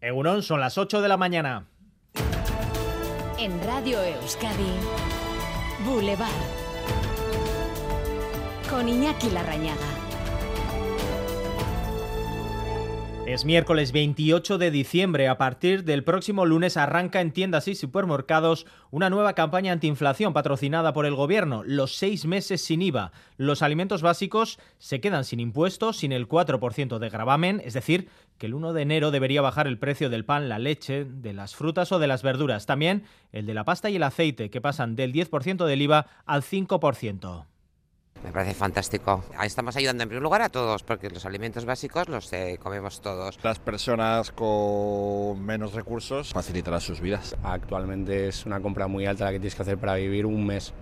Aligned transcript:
Egunon, 0.00 0.42
son 0.42 0.60
las 0.60 0.78
8 0.78 1.02
de 1.02 1.08
la 1.08 1.18
mañana. 1.18 1.66
En 3.38 3.62
Radio 3.64 4.02
Euskadi, 4.02 4.72
Boulevard. 5.84 6.30
Con 8.70 8.88
Iñaki 8.88 9.28
Larrañaga. 9.30 9.99
Es 13.32 13.44
miércoles 13.44 13.92
28 13.92 14.58
de 14.58 14.72
diciembre. 14.72 15.28
A 15.28 15.38
partir 15.38 15.84
del 15.84 16.02
próximo 16.02 16.46
lunes 16.46 16.76
arranca 16.76 17.20
en 17.20 17.30
tiendas 17.30 17.68
y 17.68 17.76
supermercados 17.76 18.66
una 18.90 19.08
nueva 19.08 19.34
campaña 19.34 19.70
antiinflación 19.70 20.32
patrocinada 20.32 20.92
por 20.92 21.06
el 21.06 21.14
gobierno. 21.14 21.62
Los 21.64 21.94
seis 21.94 22.26
meses 22.26 22.60
sin 22.60 22.82
IVA. 22.82 23.12
Los 23.36 23.62
alimentos 23.62 24.02
básicos 24.02 24.58
se 24.78 25.00
quedan 25.00 25.24
sin 25.24 25.38
impuestos, 25.38 25.98
sin 25.98 26.10
el 26.10 26.26
4% 26.26 26.98
de 26.98 27.08
gravamen, 27.08 27.62
es 27.64 27.74
decir, 27.74 28.08
que 28.36 28.46
el 28.46 28.54
1 28.54 28.72
de 28.72 28.82
enero 28.82 29.12
debería 29.12 29.42
bajar 29.42 29.68
el 29.68 29.78
precio 29.78 30.10
del 30.10 30.24
pan, 30.24 30.48
la 30.48 30.58
leche, 30.58 31.04
de 31.04 31.32
las 31.32 31.54
frutas 31.54 31.92
o 31.92 32.00
de 32.00 32.08
las 32.08 32.24
verduras. 32.24 32.66
También 32.66 33.04
el 33.30 33.46
de 33.46 33.54
la 33.54 33.62
pasta 33.62 33.90
y 33.90 33.94
el 33.94 34.02
aceite, 34.02 34.50
que 34.50 34.60
pasan 34.60 34.96
del 34.96 35.12
10% 35.12 35.66
del 35.66 35.82
IVA 35.82 36.08
al 36.26 36.42
5%. 36.42 37.44
Me 38.24 38.32
parece 38.32 38.54
fantástico. 38.54 39.24
Estamos 39.42 39.76
ayudando 39.76 40.02
en 40.02 40.08
primer 40.08 40.22
lugar 40.22 40.42
a 40.42 40.50
todos, 40.50 40.82
porque 40.82 41.08
los 41.08 41.24
alimentos 41.24 41.64
básicos 41.64 42.08
los 42.08 42.32
eh, 42.32 42.58
comemos 42.62 43.00
todos. 43.00 43.38
Las 43.42 43.58
personas 43.58 44.30
con 44.30 45.42
menos 45.42 45.72
recursos 45.72 46.32
facilitarán 46.32 46.80
sus 46.80 47.00
vidas. 47.00 47.36
Actualmente 47.42 48.28
es 48.28 48.44
una 48.44 48.60
compra 48.60 48.88
muy 48.88 49.06
alta 49.06 49.24
la 49.24 49.32
que 49.32 49.38
tienes 49.38 49.54
que 49.54 49.62
hacer 49.62 49.78
para 49.78 49.94
vivir 49.94 50.26
un 50.26 50.46
mes. 50.46 50.74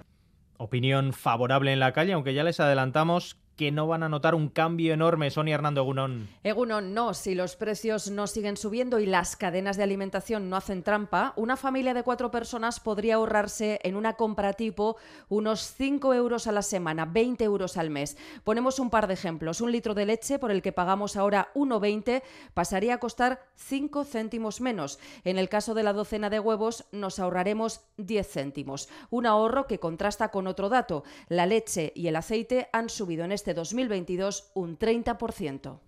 Opinión 0.56 1.12
favorable 1.12 1.72
en 1.72 1.78
la 1.78 1.92
calle, 1.92 2.12
aunque 2.12 2.34
ya 2.34 2.42
les 2.42 2.58
adelantamos 2.58 3.36
que 3.58 3.72
no 3.72 3.88
van 3.88 4.04
a 4.04 4.08
notar 4.08 4.36
un 4.36 4.48
cambio 4.48 4.94
enorme, 4.94 5.32
Sonia 5.32 5.56
Hernando 5.56 5.80
Egunon. 5.80 6.28
Egunon, 6.44 6.94
no. 6.94 7.12
Si 7.12 7.34
los 7.34 7.56
precios 7.56 8.08
no 8.08 8.28
siguen 8.28 8.56
subiendo 8.56 9.00
y 9.00 9.06
las 9.06 9.34
cadenas 9.34 9.76
de 9.76 9.82
alimentación 9.82 10.48
no 10.48 10.54
hacen 10.54 10.84
trampa, 10.84 11.32
una 11.34 11.56
familia 11.56 11.92
de 11.92 12.04
cuatro 12.04 12.30
personas 12.30 12.78
podría 12.78 13.16
ahorrarse 13.16 13.80
en 13.82 13.96
una 13.96 14.12
compra 14.14 14.52
tipo 14.52 14.96
unos 15.28 15.74
5 15.76 16.14
euros 16.14 16.46
a 16.46 16.52
la 16.52 16.62
semana, 16.62 17.04
20 17.04 17.42
euros 17.42 17.76
al 17.76 17.90
mes. 17.90 18.16
Ponemos 18.44 18.78
un 18.78 18.90
par 18.90 19.08
de 19.08 19.14
ejemplos. 19.14 19.60
Un 19.60 19.72
litro 19.72 19.92
de 19.92 20.06
leche, 20.06 20.38
por 20.38 20.52
el 20.52 20.62
que 20.62 20.70
pagamos 20.70 21.16
ahora 21.16 21.50
1,20, 21.54 22.22
pasaría 22.54 22.94
a 22.94 22.98
costar 22.98 23.44
5 23.56 24.04
céntimos 24.04 24.60
menos. 24.60 25.00
En 25.24 25.36
el 25.36 25.48
caso 25.48 25.74
de 25.74 25.82
la 25.82 25.92
docena 25.92 26.30
de 26.30 26.38
huevos, 26.38 26.84
nos 26.92 27.18
ahorraremos 27.18 27.80
10 27.96 28.24
céntimos. 28.24 28.88
Un 29.10 29.26
ahorro 29.26 29.66
que 29.66 29.80
contrasta 29.80 30.30
con 30.30 30.46
otro 30.46 30.68
dato. 30.68 31.02
La 31.26 31.46
leche 31.46 31.92
y 31.96 32.06
el 32.06 32.14
aceite 32.14 32.68
han 32.72 32.88
subido 32.88 33.24
en 33.24 33.32
este 33.32 33.47
2022 33.54 34.50
un 34.54 34.78
30%. 34.78 35.80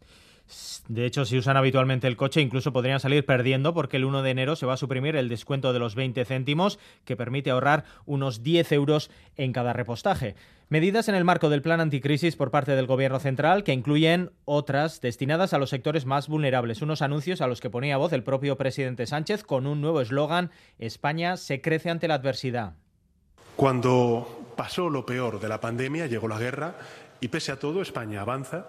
De 0.89 1.07
hecho, 1.07 1.25
si 1.25 1.39
usan 1.39 1.57
habitualmente 1.57 2.09
el 2.09 2.17
coche, 2.17 2.41
incluso 2.41 2.73
podrían 2.73 2.99
salir 2.99 3.25
perdiendo 3.25 3.73
porque 3.73 3.97
el 3.97 4.05
1 4.05 4.23
de 4.23 4.31
enero 4.31 4.57
se 4.57 4.67
va 4.67 4.75
a 4.75 4.79
suprimir 4.79 5.15
el 5.15 5.29
descuento 5.29 5.73
de 5.73 5.79
los 5.79 5.95
20 5.95 6.25
céntimos, 6.25 6.79
que 7.05 7.17
permite 7.17 7.51
ahorrar 7.51 7.85
unos 8.05 8.43
10 8.43 8.73
euros 8.73 9.11
en 9.37 9.53
cada 9.53 9.73
repostaje. 9.73 10.35
Medidas 10.69 11.09
en 11.09 11.15
el 11.15 11.25
marco 11.25 11.51
del 11.51 11.63
plan 11.63 11.81
anticrisis 11.81 12.37
por 12.37 12.51
parte 12.51 12.73
del 12.73 12.87
Gobierno 12.87 13.19
central 13.19 13.65
que 13.65 13.73
incluyen 13.73 14.31
otras 14.45 15.01
destinadas 15.01 15.53
a 15.53 15.59
los 15.59 15.71
sectores 15.71 16.07
más 16.07 16.29
vulnerables. 16.29 16.83
Unos 16.83 17.03
anuncios 17.03 17.41
a 17.41 17.47
los 17.47 17.61
que 17.61 17.71
ponía 17.71 17.97
voz 17.97 18.13
el 18.13 18.23
propio 18.23 18.57
presidente 18.57 19.07
Sánchez 19.07 19.43
con 19.45 19.67
un 19.67 19.81
nuevo 19.81 20.01
eslogan: 20.01 20.51
España 20.79 21.37
se 21.37 21.61
crece 21.61 21.91
ante 21.91 22.09
la 22.09 22.15
adversidad. 22.15 22.75
Cuando 23.57 24.53
pasó 24.57 24.89
lo 24.89 25.05
peor 25.05 25.41
de 25.41 25.49
la 25.49 25.61
pandemia, 25.61 26.07
llegó 26.07 26.29
la 26.29 26.39
guerra 26.39 26.77
y 27.21 27.29
pese 27.29 27.53
a 27.53 27.59
todo, 27.59 27.83
España 27.83 28.21
avanza. 28.21 28.67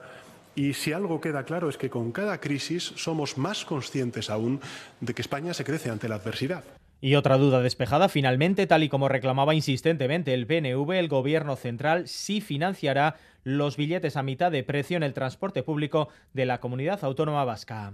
Y 0.56 0.74
si 0.74 0.92
algo 0.92 1.22
queda 1.22 1.46
claro 1.46 1.70
es 1.70 1.78
que 1.78 1.90
con 1.90 2.12
cada 2.12 2.40
crisis 2.40 2.94
somos 2.96 3.38
más 3.38 3.64
conscientes 3.64 4.30
aún 4.30 4.60
de 5.00 5.14
que 5.14 5.22
España 5.22 5.54
se 5.54 5.64
crece 5.64 5.90
ante 5.90 6.10
la 6.10 6.16
adversidad. 6.16 6.64
Y 7.04 7.16
otra 7.16 7.38
duda 7.38 7.62
despejada, 7.62 8.10
finalmente, 8.10 8.68
tal 8.68 8.84
y 8.84 8.90
como 8.90 9.08
reclamaba 9.08 9.56
insistentemente 9.56 10.36
el 10.36 10.46
PNV, 10.46 10.92
el 10.92 11.08
Gobierno 11.08 11.56
central 11.56 12.08
sí 12.08 12.42
financiará 12.42 13.16
los 13.44 13.76
billetes 13.76 14.18
a 14.18 14.24
mitad 14.24 14.52
de 14.52 14.64
precio 14.64 14.98
en 14.98 15.04
el 15.04 15.14
transporte 15.14 15.64
público 15.64 16.10
de 16.34 16.46
la 16.46 16.60
comunidad 16.60 17.04
autónoma 17.04 17.44
vasca. 17.44 17.94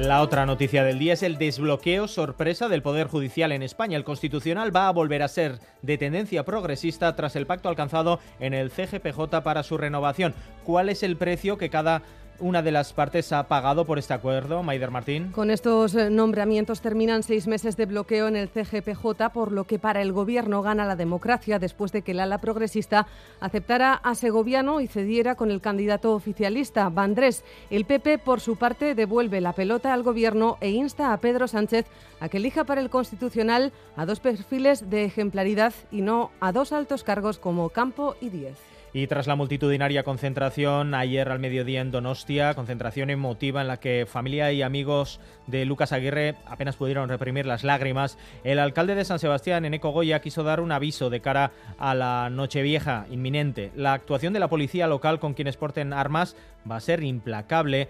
La 0.00 0.22
otra 0.22 0.46
noticia 0.46 0.82
del 0.82 0.98
día 0.98 1.12
es 1.12 1.22
el 1.22 1.36
desbloqueo 1.36 2.08
sorpresa 2.08 2.70
del 2.70 2.80
Poder 2.80 3.06
Judicial 3.06 3.52
en 3.52 3.62
España. 3.62 3.98
El 3.98 4.04
Constitucional 4.04 4.74
va 4.74 4.88
a 4.88 4.92
volver 4.92 5.22
a 5.22 5.28
ser 5.28 5.58
de 5.82 5.98
tendencia 5.98 6.42
progresista 6.42 7.14
tras 7.14 7.36
el 7.36 7.44
pacto 7.44 7.68
alcanzado 7.68 8.18
en 8.38 8.54
el 8.54 8.70
CGPJ 8.70 9.42
para 9.44 9.62
su 9.62 9.76
renovación. 9.76 10.32
¿Cuál 10.64 10.88
es 10.88 11.02
el 11.02 11.18
precio 11.18 11.58
que 11.58 11.68
cada 11.68 12.00
una 12.40 12.62
de 12.62 12.72
las 12.72 12.92
partes 12.92 13.32
ha 13.32 13.48
pagado 13.48 13.84
por 13.84 13.98
este 13.98 14.14
acuerdo, 14.14 14.62
Maider 14.62 14.90
Martín. 14.90 15.30
Con 15.32 15.50
estos 15.50 15.94
eh, 15.94 16.10
nombramientos 16.10 16.80
terminan 16.80 17.22
seis 17.22 17.46
meses 17.46 17.76
de 17.76 17.86
bloqueo 17.86 18.28
en 18.28 18.36
el 18.36 18.48
CGPJ, 18.48 19.30
por 19.32 19.52
lo 19.52 19.64
que 19.64 19.78
para 19.78 20.02
el 20.02 20.12
Gobierno 20.12 20.62
gana 20.62 20.86
la 20.86 20.96
democracia 20.96 21.58
después 21.58 21.92
de 21.92 22.02
que 22.02 22.12
el 22.12 22.20
ala 22.20 22.38
progresista 22.38 23.06
aceptara 23.40 23.94
a 23.94 24.14
Segoviano 24.14 24.80
y 24.80 24.86
cediera 24.86 25.34
con 25.34 25.50
el 25.50 25.60
candidato 25.60 26.14
oficialista, 26.14 26.88
Vandrés. 26.88 27.44
El 27.70 27.84
PP, 27.84 28.18
por 28.18 28.40
su 28.40 28.56
parte, 28.56 28.94
devuelve 28.94 29.40
la 29.40 29.52
pelota 29.52 29.92
al 29.92 30.02
Gobierno 30.02 30.58
e 30.60 30.70
insta 30.70 31.12
a 31.12 31.18
Pedro 31.18 31.48
Sánchez 31.48 31.86
a 32.20 32.28
que 32.28 32.38
elija 32.38 32.64
para 32.64 32.80
el 32.80 32.90
Constitucional 32.90 33.72
a 33.96 34.06
dos 34.06 34.20
perfiles 34.20 34.90
de 34.90 35.04
ejemplaridad 35.04 35.72
y 35.90 36.02
no 36.02 36.30
a 36.40 36.52
dos 36.52 36.72
altos 36.72 37.04
cargos 37.04 37.38
como 37.38 37.70
Campo 37.70 38.16
y 38.20 38.28
Diez. 38.30 38.79
Y 38.92 39.06
tras 39.06 39.28
la 39.28 39.36
multitudinaria 39.36 40.02
concentración 40.02 40.94
ayer 40.94 41.28
al 41.28 41.38
mediodía 41.38 41.80
en 41.80 41.92
Donostia, 41.92 42.54
concentración 42.54 43.10
emotiva 43.10 43.60
en 43.60 43.68
la 43.68 43.78
que 43.78 44.04
familia 44.04 44.50
y 44.50 44.62
amigos 44.62 45.20
de 45.46 45.64
Lucas 45.64 45.92
Aguirre 45.92 46.34
apenas 46.44 46.74
pudieron 46.74 47.08
reprimir 47.08 47.46
las 47.46 47.62
lágrimas, 47.62 48.18
el 48.42 48.58
alcalde 48.58 48.96
de 48.96 49.04
San 49.04 49.20
Sebastián, 49.20 49.64
Eneco 49.64 49.90
Goya, 49.90 50.20
quiso 50.20 50.42
dar 50.42 50.60
un 50.60 50.72
aviso 50.72 51.08
de 51.08 51.20
cara 51.20 51.52
a 51.78 51.94
la 51.94 52.30
Nochevieja 52.30 53.06
inminente. 53.10 53.70
La 53.76 53.92
actuación 53.92 54.32
de 54.32 54.40
la 54.40 54.48
policía 54.48 54.88
local 54.88 55.20
con 55.20 55.34
quienes 55.34 55.56
porten 55.56 55.92
armas 55.92 56.36
va 56.68 56.76
a 56.76 56.80
ser 56.80 57.04
implacable 57.04 57.88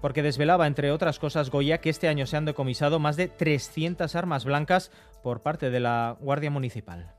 porque 0.00 0.22
desvelaba, 0.22 0.66
entre 0.66 0.90
otras 0.90 1.18
cosas, 1.18 1.50
Goya, 1.50 1.78
que 1.78 1.90
este 1.90 2.08
año 2.08 2.26
se 2.26 2.36
han 2.36 2.44
decomisado 2.44 2.98
más 2.98 3.16
de 3.16 3.28
300 3.28 4.16
armas 4.16 4.44
blancas 4.44 4.90
por 5.22 5.42
parte 5.42 5.70
de 5.70 5.78
la 5.78 6.16
Guardia 6.20 6.50
Municipal. 6.50 7.12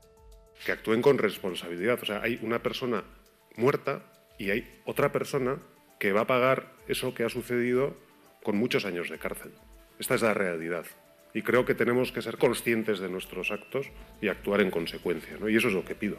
Que 0.66 0.72
actúen 0.72 1.00
con 1.00 1.16
responsabilidad. 1.16 1.98
O 2.02 2.04
sea, 2.04 2.20
hay 2.22 2.38
una 2.42 2.60
persona 2.60 3.04
muerta 3.56 4.02
y 4.38 4.50
hay 4.50 4.80
otra 4.84 5.12
persona 5.12 5.58
que 5.98 6.12
va 6.12 6.22
a 6.22 6.26
pagar 6.26 6.72
eso 6.88 7.14
que 7.14 7.24
ha 7.24 7.28
sucedido 7.28 7.96
con 8.42 8.56
muchos 8.56 8.84
años 8.84 9.08
de 9.08 9.18
cárcel. 9.18 9.52
Esta 9.98 10.14
es 10.14 10.22
la 10.22 10.34
realidad. 10.34 10.84
Y 11.34 11.42
creo 11.42 11.64
que 11.64 11.74
tenemos 11.74 12.12
que 12.12 12.22
ser 12.22 12.38
conscientes 12.38 12.98
de 12.98 13.08
nuestros 13.08 13.50
actos 13.50 13.86
y 14.20 14.28
actuar 14.28 14.60
en 14.60 14.70
consecuencia. 14.70 15.38
Y 15.48 15.56
eso 15.56 15.68
es 15.68 15.74
lo 15.74 15.84
que 15.84 15.94
pido. 15.94 16.18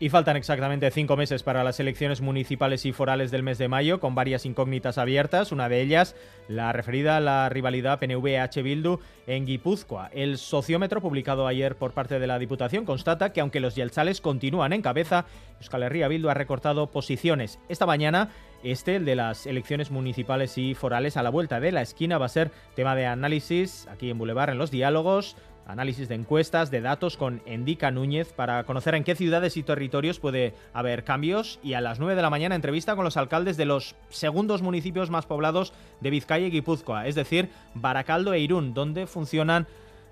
Y 0.00 0.10
faltan 0.10 0.36
exactamente 0.36 0.92
cinco 0.92 1.16
meses 1.16 1.42
para 1.42 1.64
las 1.64 1.80
elecciones 1.80 2.20
municipales 2.20 2.86
y 2.86 2.92
forales 2.92 3.32
del 3.32 3.42
mes 3.42 3.58
de 3.58 3.66
mayo, 3.66 3.98
con 3.98 4.14
varias 4.14 4.46
incógnitas 4.46 4.96
abiertas. 4.96 5.50
Una 5.50 5.68
de 5.68 5.80
ellas, 5.80 6.14
la 6.46 6.72
referida 6.72 7.16
a 7.16 7.20
la 7.20 7.48
rivalidad 7.48 7.98
PNV-H 7.98 8.62
Bildu 8.62 9.00
en 9.26 9.44
Guipúzcoa. 9.44 10.08
El 10.12 10.38
sociómetro 10.38 11.00
publicado 11.00 11.48
ayer 11.48 11.74
por 11.74 11.94
parte 11.94 12.20
de 12.20 12.28
la 12.28 12.38
Diputación 12.38 12.84
constata 12.84 13.32
que 13.32 13.40
aunque 13.40 13.58
los 13.58 13.74
yelzales 13.74 14.20
continúan 14.20 14.72
en 14.72 14.82
cabeza, 14.82 15.26
Euskal 15.60 15.82
Herria 15.82 16.06
Bildu 16.06 16.28
ha 16.28 16.34
recortado 16.34 16.92
posiciones. 16.92 17.58
Esta 17.68 17.84
mañana, 17.84 18.30
este, 18.62 18.96
el 18.96 19.04
de 19.04 19.16
las 19.16 19.46
elecciones 19.46 19.90
municipales 19.90 20.58
y 20.58 20.74
forales 20.74 21.16
a 21.16 21.22
la 21.22 21.30
vuelta 21.30 21.60
de 21.60 21.72
la 21.72 21.82
esquina, 21.82 22.18
va 22.18 22.26
a 22.26 22.30
ser 22.30 22.50
tema 22.74 22.94
de 22.94 23.06
análisis 23.06 23.86
aquí 23.88 24.10
en 24.10 24.18
Boulevard 24.18 24.50
en 24.50 24.58
los 24.58 24.70
diálogos 24.70 25.36
análisis 25.68 26.08
de 26.08 26.14
encuestas, 26.14 26.70
de 26.70 26.80
datos 26.80 27.16
con 27.16 27.42
Endica 27.46 27.90
Núñez 27.90 28.32
para 28.32 28.64
conocer 28.64 28.94
en 28.94 29.04
qué 29.04 29.14
ciudades 29.14 29.56
y 29.56 29.62
territorios 29.62 30.18
puede 30.18 30.54
haber 30.72 31.04
cambios 31.04 31.60
y 31.62 31.74
a 31.74 31.80
las 31.80 32.00
9 32.00 32.16
de 32.16 32.22
la 32.22 32.30
mañana 32.30 32.54
entrevista 32.54 32.96
con 32.96 33.04
los 33.04 33.18
alcaldes 33.18 33.56
de 33.56 33.66
los 33.66 33.94
segundos 34.08 34.62
municipios 34.62 35.10
más 35.10 35.26
poblados 35.26 35.74
de 36.00 36.10
Vizcaya 36.10 36.46
y 36.46 36.50
Guipúzcoa, 36.50 37.06
es 37.06 37.14
decir, 37.14 37.50
Baracaldo 37.74 38.32
e 38.32 38.40
Irún, 38.40 38.72
donde 38.72 39.06
funcionan, 39.06 39.66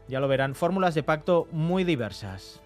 ya 0.08 0.20
lo 0.20 0.28
verán, 0.28 0.54
fórmulas 0.54 0.94
de 0.94 1.02
pacto 1.02 1.48
muy 1.50 1.84
diversas. 1.84 2.60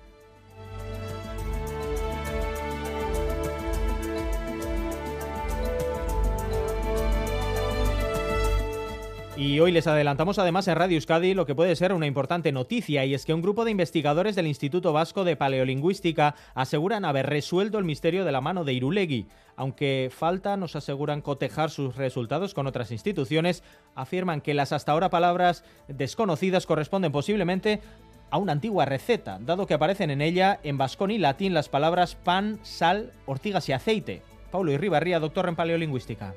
Y 9.41 9.59
hoy 9.59 9.73
les 9.73 9.87
adelantamos 9.87 10.39
además 10.39 10.69
en 10.69 10.77
Radio 10.77 10.97
Euskadi 10.97 11.33
lo 11.33 11.47
que 11.47 11.55
puede 11.55 11.75
ser 11.75 11.95
una 11.95 12.07
importante 12.07 12.53
noticia 12.53 13.07
y 13.07 13.15
es 13.15 13.25
que 13.25 13.33
un 13.33 13.41
grupo 13.41 13.65
de 13.65 13.71
investigadores 13.71 14.37
del 14.37 14.47
Instituto 14.47 14.93
Vasco 14.93 15.25
de 15.25 15.35
Paleolingüística 15.35 16.35
aseguran 16.55 17.07
haber 17.07 17.25
resuelto 17.25 17.79
el 17.79 17.87
misterio 17.87 18.27
de 18.27 18.33
la 18.33 18.43
mano 18.43 18.65
de 18.65 18.75
Irulegui. 18.75 19.29
Aunque 19.57 20.11
falta, 20.15 20.59
nos 20.59 20.77
aseguran 20.77 21.23
cotejar 21.23 21.71
sus 21.71 21.97
resultados 21.97 22.53
con 22.53 22.67
otras 22.67 22.91
instituciones, 22.91 23.63
afirman 23.95 24.43
que 24.43 24.53
las 24.53 24.73
hasta 24.73 24.93
ahora 24.93 25.09
palabras 25.09 25.65
desconocidas 25.89 26.67
corresponden 26.67 27.11
posiblemente 27.11 27.81
a 28.29 28.37
una 28.37 28.53
antigua 28.53 28.85
receta, 28.85 29.39
dado 29.41 29.67
que 29.67 29.73
aparecen 29.73 30.11
en 30.11 30.21
ella 30.21 30.61
en 30.65 30.77
vascón 30.77 31.13
y 31.13 31.17
latín 31.17 31.55
las 31.55 31.71
palabras 31.71 32.15
pan, 32.15 32.61
sal, 32.63 33.15
ortigas 33.25 33.71
y 33.71 33.73
aceite. 33.73 34.21
Paulo 34.51 34.71
Irribarría, 34.71 35.19
doctor 35.19 35.49
en 35.49 35.57
paleolingüística. 35.57 36.35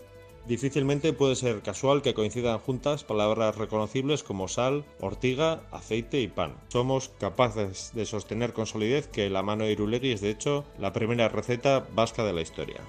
Difícilmente 0.47 1.13
puede 1.13 1.35
ser 1.35 1.61
casual 1.61 2.01
que 2.01 2.13
coincidan 2.13 2.59
juntas 2.59 3.05
palabras 3.05 3.55
reconocibles 3.55 4.23
como 4.23 4.49
sal, 4.49 4.83
ortiga, 4.99 5.61
aceite 5.71 6.19
y 6.19 6.27
pan. 6.27 6.55
Somos 6.67 7.09
capaces 7.17 7.91
de 7.93 8.05
sostener 8.05 8.51
con 8.51 8.65
solidez 8.65 9.07
que 9.07 9.29
la 9.29 9.41
mano 9.41 9.63
de 9.63 9.71
Irulegui 9.71 10.11
es 10.11 10.19
de 10.19 10.31
hecho 10.31 10.65
la 10.79 10.91
primera 10.91 11.29
receta 11.29 11.85
vasca 11.95 12.25
de 12.25 12.33
la 12.33 12.41
historia. 12.41 12.81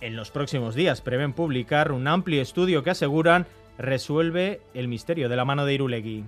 En 0.00 0.16
los 0.16 0.32
próximos 0.32 0.74
días 0.74 1.00
prevén 1.00 1.32
publicar 1.32 1.92
un 1.92 2.08
amplio 2.08 2.42
estudio 2.42 2.82
que 2.82 2.90
aseguran 2.90 3.46
resuelve 3.78 4.60
el 4.74 4.88
misterio 4.88 5.28
de 5.28 5.36
la 5.36 5.44
mano 5.44 5.64
de 5.64 5.74
Irulegui. 5.74 6.24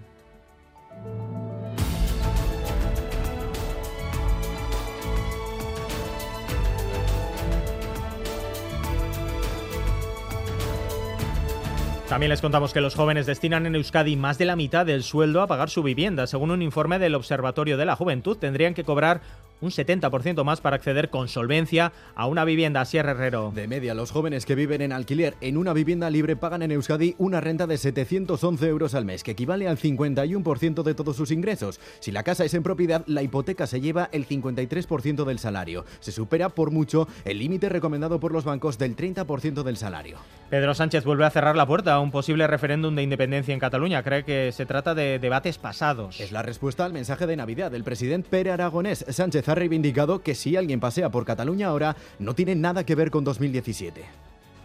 También 12.12 12.28
les 12.28 12.42
contamos 12.42 12.74
que 12.74 12.82
los 12.82 12.94
jóvenes 12.94 13.24
destinan 13.24 13.64
en 13.64 13.74
Euskadi 13.74 14.16
más 14.16 14.36
de 14.36 14.44
la 14.44 14.54
mitad 14.54 14.84
del 14.84 15.02
sueldo 15.02 15.40
a 15.40 15.46
pagar 15.46 15.70
su 15.70 15.82
vivienda. 15.82 16.26
Según 16.26 16.50
un 16.50 16.60
informe 16.60 16.98
del 16.98 17.14
Observatorio 17.14 17.78
de 17.78 17.86
la 17.86 17.96
Juventud, 17.96 18.36
tendrían 18.36 18.74
que 18.74 18.84
cobrar 18.84 19.22
un 19.62 19.70
70% 19.70 20.44
más 20.44 20.60
para 20.60 20.76
acceder 20.76 21.08
con 21.08 21.28
solvencia 21.28 21.92
a 22.14 22.26
una 22.26 22.44
vivienda. 22.44 22.84
Sierra 22.84 23.12
Herrero. 23.12 23.52
De 23.54 23.68
media, 23.68 23.94
los 23.94 24.10
jóvenes 24.10 24.44
que 24.44 24.54
viven 24.54 24.82
en 24.82 24.92
alquiler 24.92 25.36
en 25.40 25.56
una 25.56 25.72
vivienda 25.72 26.10
libre 26.10 26.36
pagan 26.36 26.62
en 26.62 26.72
Euskadi 26.72 27.14
una 27.18 27.40
renta 27.40 27.66
de 27.66 27.78
711 27.78 28.66
euros 28.66 28.94
al 28.94 29.04
mes, 29.04 29.22
que 29.22 29.30
equivale 29.30 29.68
al 29.68 29.78
51% 29.78 30.82
de 30.82 30.94
todos 30.94 31.16
sus 31.16 31.30
ingresos. 31.30 31.80
Si 32.00 32.10
la 32.10 32.24
casa 32.24 32.44
es 32.44 32.54
en 32.54 32.62
propiedad, 32.62 33.04
la 33.06 33.22
hipoteca 33.22 33.66
se 33.66 33.80
lleva 33.80 34.08
el 34.12 34.26
53% 34.26 35.24
del 35.24 35.38
salario. 35.38 35.84
Se 36.00 36.12
supera 36.12 36.48
por 36.48 36.70
mucho 36.70 37.08
el 37.24 37.38
límite 37.38 37.68
recomendado 37.68 38.20
por 38.20 38.32
los 38.32 38.44
bancos 38.44 38.78
del 38.78 38.96
30% 38.96 39.62
del 39.62 39.76
salario. 39.76 40.18
Pedro 40.50 40.74
Sánchez 40.74 41.04
vuelve 41.04 41.24
a 41.24 41.30
cerrar 41.30 41.56
la 41.56 41.66
puerta 41.66 41.94
a 41.94 42.00
un 42.00 42.10
posible 42.10 42.46
referéndum 42.46 42.94
de 42.94 43.02
independencia 43.02 43.54
en 43.54 43.60
Cataluña. 43.60 44.02
Cree 44.02 44.24
que 44.24 44.52
se 44.52 44.66
trata 44.66 44.94
de 44.94 45.18
debates 45.18 45.58
pasados. 45.58 46.20
Es 46.20 46.32
la 46.32 46.42
respuesta 46.42 46.84
al 46.84 46.92
mensaje 46.92 47.26
de 47.26 47.36
Navidad 47.36 47.70
del 47.70 47.84
presidente 47.84 48.28
Pere 48.28 48.50
Aragonés. 48.50 49.04
Sánchez 49.08 49.48
ha 49.52 49.54
reivindicado 49.54 50.22
que 50.22 50.34
si 50.34 50.56
alguien 50.56 50.80
pasea 50.80 51.10
por 51.10 51.24
Cataluña 51.24 51.68
ahora, 51.68 51.96
no 52.18 52.34
tiene 52.34 52.54
nada 52.54 52.84
que 52.84 52.94
ver 52.94 53.10
con 53.10 53.24
2017. 53.24 54.04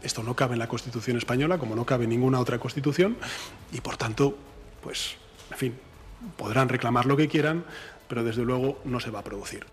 Esto 0.02 0.24
no 0.24 0.36
cabe 0.36 0.54
en 0.54 0.60
la 0.60 0.68
Constitución 0.68 1.18
española, 1.18 1.58
como 1.58 1.76
no 1.76 1.86
cabe 1.86 2.06
en 2.06 2.12
ninguna 2.12 2.40
otra 2.40 2.60
Constitución, 2.60 3.18
y 3.72 3.82
por 3.82 3.98
tanto, 3.98 4.38
pues, 4.82 5.16
en 5.52 5.58
fin, 5.58 5.74
podrán 6.36 6.70
reclamar 6.70 7.06
lo 7.06 7.18
que 7.18 7.28
quieran, 7.28 7.66
pero 8.08 8.24
desde 8.24 8.44
luego 8.44 8.80
no 8.86 9.00
se 9.00 9.12
va 9.12 9.20
a 9.20 9.24
producir. 9.24 9.66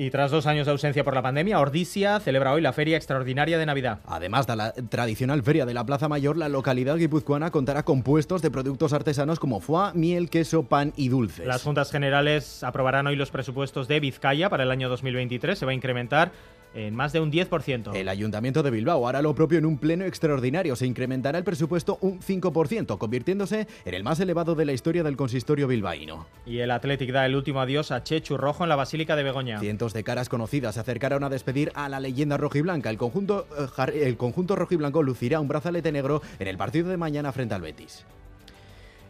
Y 0.00 0.10
tras 0.10 0.30
dos 0.30 0.46
años 0.46 0.66
de 0.66 0.70
ausencia 0.70 1.02
por 1.02 1.16
la 1.16 1.22
pandemia, 1.22 1.58
Ordizia 1.58 2.20
celebra 2.20 2.52
hoy 2.52 2.62
la 2.62 2.72
Feria 2.72 2.96
Extraordinaria 2.96 3.58
de 3.58 3.66
Navidad. 3.66 3.98
Además 4.06 4.46
de 4.46 4.54
la 4.54 4.72
tradicional 4.72 5.42
feria 5.42 5.66
de 5.66 5.74
la 5.74 5.84
Plaza 5.84 6.08
Mayor, 6.08 6.36
la 6.36 6.48
localidad 6.48 6.96
guipuzcoana 6.98 7.50
contará 7.50 7.82
con 7.82 8.04
puestos 8.04 8.40
de 8.40 8.52
productos 8.52 8.92
artesanos 8.92 9.40
como 9.40 9.58
foie, 9.58 9.90
miel, 9.94 10.30
queso, 10.30 10.62
pan 10.62 10.92
y 10.94 11.08
dulces. 11.08 11.48
Las 11.48 11.64
Juntas 11.64 11.90
Generales 11.90 12.62
aprobarán 12.62 13.08
hoy 13.08 13.16
los 13.16 13.32
presupuestos 13.32 13.88
de 13.88 13.98
Vizcaya 13.98 14.48
para 14.48 14.62
el 14.62 14.70
año 14.70 14.88
2023. 14.88 15.58
Se 15.58 15.66
va 15.66 15.72
a 15.72 15.74
incrementar 15.74 16.30
en 16.74 16.94
más 16.94 17.12
de 17.12 17.20
un 17.20 17.30
10%. 17.32 17.94
El 17.94 18.08
Ayuntamiento 18.08 18.62
de 18.62 18.70
Bilbao 18.70 19.08
hará 19.08 19.22
lo 19.22 19.34
propio 19.34 19.58
en 19.58 19.66
un 19.66 19.78
pleno 19.78 20.04
extraordinario. 20.04 20.76
Se 20.76 20.86
incrementará 20.86 21.38
el 21.38 21.44
presupuesto 21.44 21.98
un 22.00 22.20
5%, 22.20 22.98
convirtiéndose 22.98 23.66
en 23.84 23.94
el 23.94 24.04
más 24.04 24.20
elevado 24.20 24.54
de 24.54 24.64
la 24.64 24.72
historia 24.72 25.02
del 25.02 25.16
consistorio 25.16 25.66
bilbaíno. 25.66 26.26
Y 26.46 26.58
el 26.58 26.70
Athletic 26.70 27.10
da 27.10 27.26
el 27.26 27.36
último 27.36 27.60
adiós 27.60 27.90
a 27.90 28.02
Chechu 28.02 28.36
Rojo 28.36 28.64
en 28.64 28.68
la 28.68 28.76
Basílica 28.76 29.16
de 29.16 29.22
Begoña. 29.22 29.60
De 29.92 30.04
caras 30.04 30.28
conocidas 30.28 30.74
se 30.74 30.80
acercaron 30.80 31.24
a 31.24 31.28
despedir 31.28 31.72
a 31.74 31.88
la 31.88 32.00
leyenda 32.00 32.36
rojiblanca. 32.36 32.90
El 32.90 32.98
conjunto, 32.98 33.46
eh, 33.58 34.02
el 34.04 34.16
conjunto 34.16 34.56
rojiblanco 34.56 35.02
lucirá 35.02 35.40
un 35.40 35.48
brazalete 35.48 35.92
negro 35.92 36.22
en 36.38 36.48
el 36.48 36.56
partido 36.56 36.88
de 36.88 36.96
mañana 36.96 37.32
frente 37.32 37.54
al 37.54 37.62
Betis. 37.62 38.04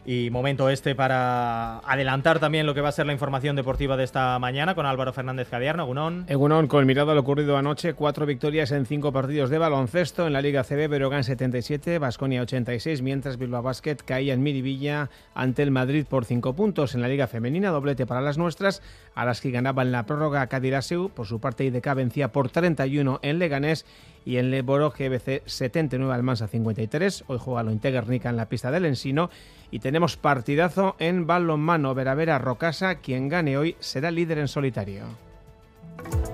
Y 0.05 0.29
momento 0.31 0.69
este 0.69 0.95
para 0.95 1.79
adelantar 1.79 2.39
también 2.39 2.65
lo 2.65 2.73
que 2.73 2.81
va 2.81 2.89
a 2.89 2.91
ser 2.91 3.05
la 3.05 3.13
información 3.13 3.55
deportiva 3.55 3.97
de 3.97 4.03
esta 4.03 4.39
mañana 4.39 4.73
con 4.73 4.85
Álvaro 4.85 5.13
Fernández 5.13 5.49
Cadierno, 5.49 5.83
Egunon. 5.83 6.25
Egunon, 6.27 6.67
con 6.67 6.85
mirada 6.85 7.11
a 7.11 7.15
lo 7.15 7.21
ocurrido 7.21 7.57
anoche, 7.57 7.93
cuatro 7.93 8.25
victorias 8.25 8.71
en 8.71 8.85
cinco 8.85 9.11
partidos 9.11 9.49
de 9.49 9.57
baloncesto. 9.57 10.25
En 10.25 10.33
la 10.33 10.41
Liga 10.41 10.63
CB, 10.63 10.87
Berogán 10.87 11.23
77, 11.23 11.99
Basconia 11.99 12.41
86, 12.41 13.01
mientras 13.01 13.37
Bilbao 13.37 13.61
Basket 13.61 13.97
caía 14.03 14.33
en 14.33 14.41
Miribilla 14.41 15.09
ante 15.35 15.63
el 15.63 15.71
Madrid 15.71 16.05
por 16.09 16.25
cinco 16.25 16.53
puntos. 16.55 16.95
En 16.95 17.01
la 17.01 17.07
Liga 17.07 17.27
Femenina, 17.27 17.69
doblete 17.69 18.05
para 18.05 18.21
las 18.21 18.37
nuestras, 18.37 18.81
a 19.15 19.25
las 19.25 19.41
que 19.41 19.51
ganaban 19.51 19.91
la 19.91 20.05
prórroga 20.05 20.47
Cadiraseu. 20.47 21.09
Por 21.09 21.27
su 21.27 21.39
parte, 21.39 21.65
IDK 21.65 21.93
vencía 21.93 22.31
por 22.31 22.49
31 22.49 23.19
en 23.21 23.37
Leganés 23.37 23.85
y 24.25 24.37
en 24.37 24.51
Leboro 24.51 24.91
GBC 24.91 25.43
79 25.45 26.13
Almansa 26.13 26.47
53. 26.47 27.25
Hoy 27.27 27.37
juega 27.39 27.63
lo 27.63 27.71
Integernica 27.71 28.29
en 28.29 28.37
la 28.37 28.49
pista 28.49 28.71
del 28.71 28.85
Ensino 28.85 29.29
y 29.71 29.79
tenemos 29.79 30.17
partidazo 30.17 30.95
en 30.99 31.27
balonmano 31.27 31.93
Veravera 31.95 32.37
Rocasa. 32.37 32.95
Quien 32.95 33.29
gane 33.29 33.57
hoy 33.57 33.75
será 33.79 34.11
líder 34.11 34.39
en 34.39 34.47
solitario. 34.47 35.03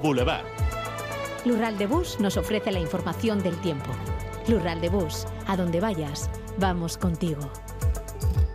Boulevard. 0.02 0.46
Lural 1.46 1.78
de 1.78 1.88
Bus 1.88 2.20
nos 2.20 2.38
ofrece 2.38 2.72
la 2.72 2.80
información 2.80 3.42
del 3.44 3.56
tiempo. 3.62 3.92
Lural 4.48 4.82
de 4.82 4.90
Bus, 4.90 5.26
a 5.48 5.56
donde 5.56 5.80
vayas, 5.80 6.30
vamos 6.58 6.98
contigo. 6.98 7.52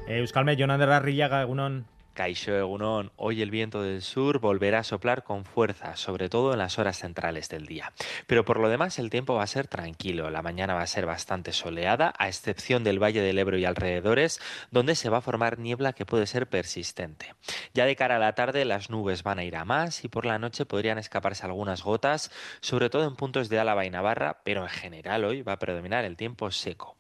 Euskalme, 0.06 0.56
Jonan 0.58 1.02
Rillaga, 1.02 1.42
Egunon. 1.42 1.86
Caixo 2.20 2.54
Egunon, 2.54 3.12
hoy 3.16 3.40
el 3.40 3.50
viento 3.50 3.82
del 3.82 4.02
sur 4.02 4.40
volverá 4.40 4.80
a 4.80 4.84
soplar 4.84 5.24
con 5.24 5.46
fuerza, 5.46 5.96
sobre 5.96 6.28
todo 6.28 6.52
en 6.52 6.58
las 6.58 6.78
horas 6.78 6.98
centrales 6.98 7.48
del 7.48 7.64
día. 7.64 7.94
Pero 8.26 8.44
por 8.44 8.60
lo 8.60 8.68
demás 8.68 8.98
el 8.98 9.08
tiempo 9.08 9.36
va 9.36 9.44
a 9.44 9.46
ser 9.46 9.68
tranquilo, 9.68 10.28
la 10.28 10.42
mañana 10.42 10.74
va 10.74 10.82
a 10.82 10.86
ser 10.86 11.06
bastante 11.06 11.54
soleada, 11.54 12.12
a 12.18 12.28
excepción 12.28 12.84
del 12.84 13.02
Valle 13.02 13.22
del 13.22 13.38
Ebro 13.38 13.56
y 13.56 13.64
alrededores, 13.64 14.38
donde 14.70 14.96
se 14.96 15.08
va 15.08 15.16
a 15.16 15.22
formar 15.22 15.58
niebla 15.58 15.94
que 15.94 16.04
puede 16.04 16.26
ser 16.26 16.46
persistente. 16.46 17.34
Ya 17.72 17.86
de 17.86 17.96
cara 17.96 18.16
a 18.16 18.18
la 18.18 18.34
tarde 18.34 18.66
las 18.66 18.90
nubes 18.90 19.22
van 19.22 19.38
a 19.38 19.44
ir 19.44 19.56
a 19.56 19.64
más 19.64 20.04
y 20.04 20.08
por 20.08 20.26
la 20.26 20.38
noche 20.38 20.66
podrían 20.66 20.98
escaparse 20.98 21.46
algunas 21.46 21.82
gotas, 21.82 22.30
sobre 22.60 22.90
todo 22.90 23.08
en 23.08 23.16
puntos 23.16 23.48
de 23.48 23.60
Álava 23.60 23.86
y 23.86 23.90
Navarra, 23.90 24.42
pero 24.44 24.64
en 24.64 24.68
general 24.68 25.24
hoy 25.24 25.40
va 25.40 25.54
a 25.54 25.58
predominar 25.58 26.04
el 26.04 26.18
tiempo 26.18 26.50
seco. 26.50 26.98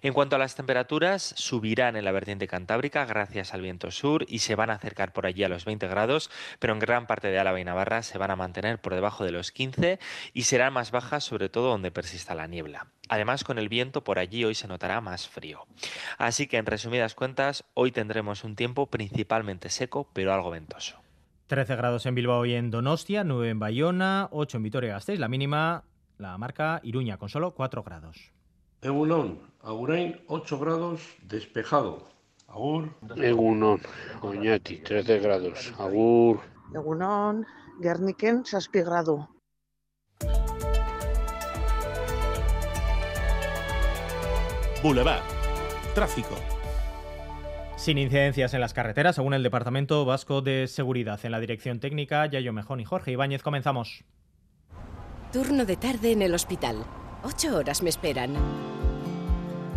En 0.00 0.12
cuanto 0.12 0.36
a 0.36 0.38
las 0.38 0.56
temperaturas, 0.56 1.34
subirán 1.36 1.96
en 1.96 2.04
la 2.04 2.12
vertiente 2.12 2.48
cantábrica 2.48 3.04
gracias 3.04 3.54
al 3.54 3.60
viento 3.60 3.90
sur 3.90 4.24
y 4.28 4.40
se 4.40 4.56
van 4.62 4.70
a 4.70 4.74
acercar 4.74 5.12
por 5.12 5.26
allí 5.26 5.42
a 5.42 5.48
los 5.48 5.64
20 5.64 5.88
grados, 5.88 6.30
pero 6.60 6.72
en 6.72 6.78
gran 6.78 7.08
parte 7.08 7.28
de 7.28 7.38
Álava 7.38 7.58
y 7.58 7.64
Navarra 7.64 8.04
se 8.04 8.16
van 8.16 8.30
a 8.30 8.36
mantener 8.36 8.80
por 8.80 8.94
debajo 8.94 9.24
de 9.24 9.32
los 9.32 9.50
15 9.50 9.98
y 10.32 10.42
serán 10.44 10.72
más 10.72 10.92
bajas 10.92 11.24
sobre 11.24 11.48
todo 11.48 11.70
donde 11.70 11.90
persista 11.90 12.36
la 12.36 12.46
niebla. 12.46 12.86
Además, 13.08 13.42
con 13.42 13.58
el 13.58 13.68
viento 13.68 14.04
por 14.04 14.20
allí 14.20 14.44
hoy 14.44 14.54
se 14.54 14.68
notará 14.68 15.00
más 15.00 15.28
frío. 15.28 15.66
Así 16.16 16.46
que, 16.46 16.58
en 16.58 16.66
resumidas 16.66 17.16
cuentas, 17.16 17.64
hoy 17.74 17.90
tendremos 17.90 18.44
un 18.44 18.54
tiempo 18.54 18.86
principalmente 18.86 19.68
seco, 19.68 20.08
pero 20.12 20.32
algo 20.32 20.50
ventoso. 20.50 21.02
13 21.48 21.74
grados 21.74 22.06
en 22.06 22.14
Bilbao 22.14 22.46
y 22.46 22.54
en 22.54 22.70
Donostia, 22.70 23.24
9 23.24 23.50
en 23.50 23.58
Bayona, 23.58 24.28
8 24.30 24.58
en 24.58 24.62
Vitoria-Gasteiz, 24.62 25.18
la 25.18 25.28
mínima 25.28 25.84
la 26.18 26.38
marca 26.38 26.80
Iruña 26.84 27.18
con 27.18 27.28
solo 27.28 27.52
4 27.52 27.82
grados. 27.82 28.30
Egunon, 28.80 29.40
Agurain 29.60 30.20
8 30.28 30.58
grados 30.58 31.02
despejado. 31.22 32.08
Agur. 32.52 32.90
Egunon, 33.16 33.80
Oñati 34.20 34.82
13 34.82 35.18
grados. 35.20 35.72
Agur. 35.78 36.40
Egunon, 36.74 37.46
Gerniken 37.80 38.44
6 38.44 38.68
gradu. 38.72 39.26
Boulevard. 44.82 45.22
Tráfico. 45.94 46.34
Sin 47.76 47.98
incidencias 47.98 48.52
en 48.52 48.60
las 48.60 48.74
carreteras, 48.74 49.16
según 49.16 49.32
el 49.32 49.42
Departamento 49.42 50.04
Vasco 50.04 50.42
de 50.42 50.66
Seguridad. 50.68 51.20
En 51.24 51.32
la 51.32 51.40
dirección 51.40 51.80
técnica, 51.80 52.26
Yayo 52.26 52.52
Mejón 52.52 52.80
y 52.80 52.84
Jorge 52.84 53.12
Ibáñez, 53.12 53.42
comenzamos. 53.42 54.04
Turno 55.32 55.64
de 55.64 55.76
tarde 55.76 56.12
en 56.12 56.20
el 56.20 56.34
hospital. 56.34 56.84
Ocho 57.22 57.56
horas 57.56 57.82
me 57.82 57.88
esperan. 57.88 58.34